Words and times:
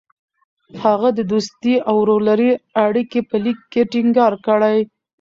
هغه 0.83 1.09
د 1.17 1.19
دوستۍ 1.31 1.75
او 1.87 1.95
ورورولۍ 2.01 2.51
اړیکې 2.85 3.19
په 3.29 3.35
لیک 3.43 3.59
کې 3.71 3.81
ټینګار 3.91 4.33
کړې. 4.45 4.77